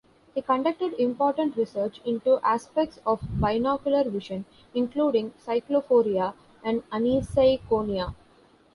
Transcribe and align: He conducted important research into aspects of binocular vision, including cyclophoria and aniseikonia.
He 0.33 0.41
conducted 0.41 0.93
important 0.95 1.55
research 1.55 2.01
into 2.03 2.39
aspects 2.43 2.97
of 3.05 3.19
binocular 3.39 4.03
vision, 4.09 4.45
including 4.73 5.31
cyclophoria 5.45 6.33
and 6.63 6.81
aniseikonia. 6.89 8.15